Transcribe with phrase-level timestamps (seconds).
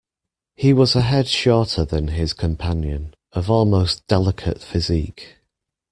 [0.55, 5.35] He was a head shorter than his companion, of almost delicate physique.